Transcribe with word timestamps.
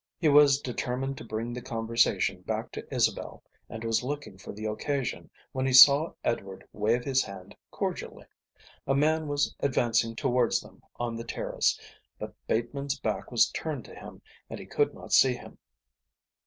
He 0.17 0.29
was 0.29 0.59
determined 0.59 1.15
to 1.19 1.23
bring 1.23 1.53
the 1.53 1.61
conversation 1.61 2.41
back 2.41 2.71
to 2.71 2.91
Isabel 2.91 3.43
and 3.69 3.83
was 3.83 4.01
looking 4.01 4.35
for 4.39 4.51
the 4.51 4.65
occasion 4.65 5.29
when 5.51 5.67
he 5.67 5.73
saw 5.73 6.13
Edward 6.23 6.67
wave 6.73 7.05
his 7.05 7.23
hand 7.23 7.55
cordially. 7.69 8.25
A 8.87 8.95
man 8.95 9.27
was 9.27 9.53
advancing 9.59 10.15
towards 10.15 10.59
them 10.59 10.81
on 10.95 11.15
the 11.17 11.23
terrace, 11.23 11.79
but 12.17 12.33
Bateman's 12.47 12.99
back 12.99 13.29
was 13.31 13.51
turned 13.51 13.85
to 13.85 13.93
him 13.93 14.23
and 14.49 14.59
he 14.59 14.65
could 14.65 14.95
not 14.95 15.13
see 15.13 15.35
him. 15.35 15.59